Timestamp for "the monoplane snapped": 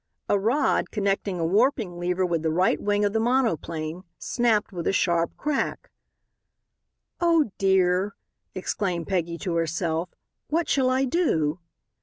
3.13-4.71